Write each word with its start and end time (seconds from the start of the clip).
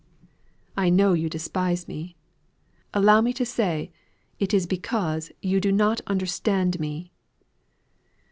I 0.75 0.89
know 0.89 1.13
you 1.13 1.29
despise 1.29 1.87
me; 1.87 2.15
allow 2.91 3.21
me 3.21 3.33
to 3.33 3.45
say, 3.45 3.91
it 4.39 4.51
is 4.51 4.65
because 4.65 5.31
you 5.43 5.61
do 5.61 5.71
not 5.71 6.01
understand 6.07 6.79
me." 6.79 7.11